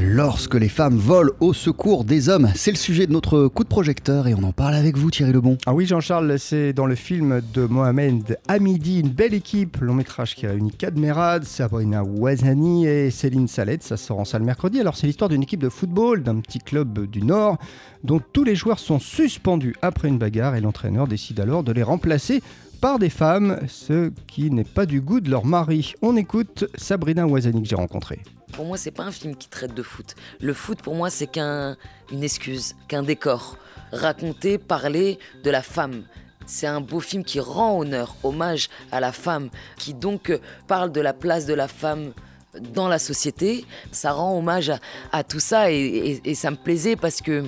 [0.00, 3.68] Lorsque les femmes volent au secours des hommes, c'est le sujet de notre coup de
[3.68, 5.58] projecteur et on en parle avec vous Thierry Lebon.
[5.66, 10.36] Ah oui Jean-Charles, c'est dans le film de Mohamed Hamidi, une belle équipe, long métrage
[10.36, 14.78] qui réunit Kadmerad, Sabrina Ouazani et Céline Salette, ça sort en salle mercredi.
[14.80, 17.58] Alors c'est l'histoire d'une équipe de football d'un petit club du Nord
[18.04, 21.82] dont tous les joueurs sont suspendus après une bagarre et l'entraîneur décide alors de les
[21.82, 22.40] remplacer
[22.80, 25.94] par des femmes, ce qui n'est pas du goût de leur mari.
[26.02, 28.20] On écoute Sabrina Ouazani que j'ai rencontrée.
[28.58, 30.16] Pour moi, c'est pas un film qui traite de foot.
[30.40, 31.76] Le foot, pour moi, c'est qu'un
[32.10, 33.56] une excuse, qu'un décor.
[33.92, 36.02] Raconter, parler de la femme.
[36.44, 40.36] C'est un beau film qui rend honneur, hommage à la femme, qui donc
[40.66, 42.12] parle de la place de la femme
[42.60, 43.64] dans la société.
[43.92, 44.72] Ça rend hommage
[45.12, 47.44] à, tout ça et, ça me plaisait parce que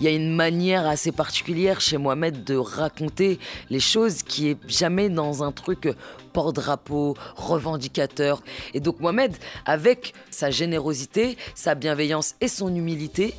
[0.00, 4.58] il y a une manière assez particulière chez Mohamed de raconter les choses qui est
[4.68, 5.88] jamais dans un truc
[6.32, 8.42] porte-drapeau, revendicateur.
[8.74, 9.34] Et donc Mohamed,
[9.66, 13.34] avec sa générosité, sa bienveillance et son humilité,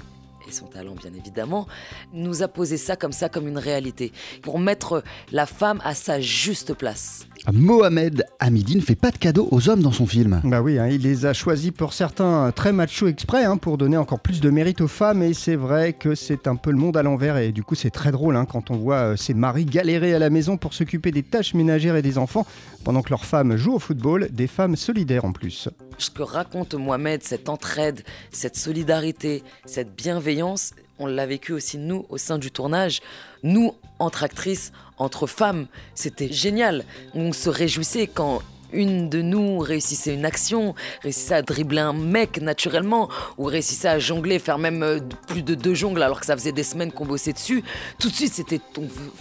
[0.47, 1.67] et son talent bien évidemment,
[2.13, 4.11] nous a posé ça comme ça, comme une réalité,
[4.41, 7.27] pour mettre la femme à sa juste place.
[7.51, 10.41] Mohamed Hamidi ne fait pas de cadeaux aux hommes dans son film.
[10.43, 13.97] Bah oui, hein, il les a choisis pour certains très macho exprès, hein, pour donner
[13.97, 16.97] encore plus de mérite aux femmes, et c'est vrai que c'est un peu le monde
[16.97, 19.65] à l'envers, et du coup c'est très drôle hein, quand on voit euh, ces maris
[19.65, 22.45] galérer à la maison pour s'occuper des tâches ménagères et des enfants,
[22.83, 25.69] pendant que leurs femmes jouent au football, des femmes solidaires en plus.
[25.97, 32.05] Ce que raconte Mohamed, cette entraide, cette solidarité, cette bienveillance, on l'a vécu aussi nous
[32.09, 33.01] au sein du tournage.
[33.43, 36.85] Nous, entre actrices, entre femmes, c'était génial.
[37.13, 38.41] On se réjouissait quand
[38.73, 43.99] une de nous réussissait une action, réussissait à dribbler un mec naturellement, ou réussissait à
[43.99, 47.05] jongler, faire même euh, plus de deux jongles alors que ça faisait des semaines qu'on
[47.05, 47.63] bossait dessus.
[47.99, 48.61] Tout de suite, c'était,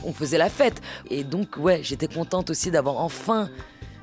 [0.04, 0.80] on faisait la fête.
[1.08, 3.50] Et donc, ouais, j'étais contente aussi d'avoir enfin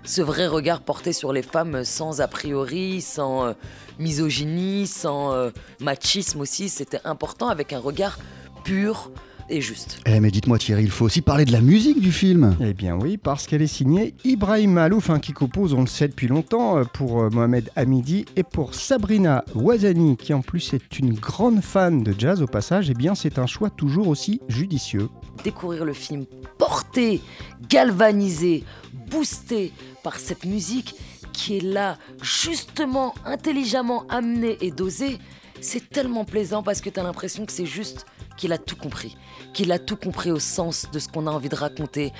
[0.07, 3.53] ce vrai regard porté sur les femmes sans a priori, sans euh,
[3.99, 5.49] misogynie, sans euh,
[5.81, 6.69] machisme aussi.
[6.69, 8.17] C'était important avec un regard
[8.63, 9.11] pur,
[9.49, 9.99] et juste.
[10.05, 12.55] Eh mais dites-moi Thierry, il faut aussi parler de la musique du film.
[12.61, 16.07] Eh bien oui, parce qu'elle est signée Ibrahim Malouf, hein, qui compose, on le sait
[16.07, 21.13] depuis longtemps, euh, pour Mohamed Hamidi et pour Sabrina Ouazani, qui en plus est une
[21.13, 22.89] grande fan de jazz au passage.
[22.89, 25.09] Eh bien c'est un choix toujours aussi judicieux.
[25.43, 26.25] Découvrir le film
[26.57, 27.21] porté,
[27.69, 28.63] galvanisé,
[29.09, 29.71] boosté
[30.03, 30.95] par cette musique
[31.33, 35.19] qui est là, justement, intelligemment amenée et dosée,
[35.61, 38.05] c'est tellement plaisant parce que tu as l'impression que c'est juste
[38.37, 39.17] qu'il a tout compris,
[39.53, 42.13] qu'il a tout compris au sens de ce qu'on a envie de raconter,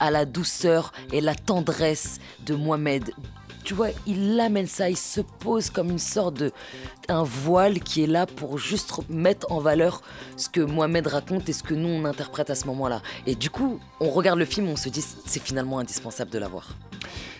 [0.00, 3.10] à la douceur et la tendresse de Mohamed.
[3.64, 6.52] Tu vois, il amène ça, il se pose comme une sorte de
[7.08, 10.02] un voile qui est là pour juste mettre en valeur
[10.36, 13.00] ce que Mohamed raconte et ce que nous on interprète à ce moment-là.
[13.26, 16.76] Et du coup, on regarde le film, on se dit c'est finalement indispensable de l'avoir.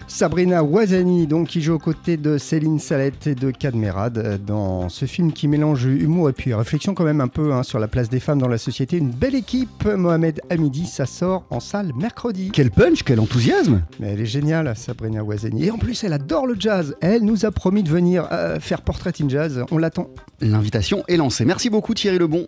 [0.06, 4.88] Sabrina Ouazani, donc, qui joue aux côtés de Céline Salette et de Kadmerad euh, dans
[4.88, 7.88] ce film qui mélange humour et puis réflexion quand même un peu hein, sur la
[7.88, 8.98] place des femmes dans la société.
[8.98, 12.50] Une belle équipe, Mohamed Hamidi, ça sort en salle mercredi.
[12.52, 15.64] Quel punch, quel enthousiasme Mais elle est géniale, Sabrina Ouazani.
[15.64, 16.94] Et en plus, elle adore le jazz.
[17.00, 19.64] Elle nous a promis de venir euh, faire Portrait in Jazz.
[19.70, 20.10] On l'attend.
[20.40, 21.44] L'invitation est lancée.
[21.44, 22.46] Merci beaucoup Thierry Lebon.